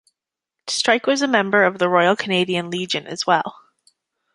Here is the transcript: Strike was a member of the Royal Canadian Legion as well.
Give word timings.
Strike 0.65 1.05
was 1.05 1.21
a 1.21 1.27
member 1.27 1.63
of 1.63 1.77
the 1.77 1.87
Royal 1.87 2.15
Canadian 2.15 2.71
Legion 2.71 3.05
as 3.05 3.27
well. 3.27 3.59